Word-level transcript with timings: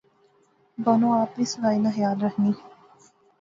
بانو 0.83 1.09
آپ 1.21 1.31
وی 1.37 1.45
صفائی 1.53 1.79
نا 1.83 1.89
خیال 1.95 2.17
رخنی 2.25 2.53